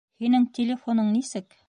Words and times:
Һинең 0.23 0.47
телефоның 0.59 1.13
нисек? 1.19 1.59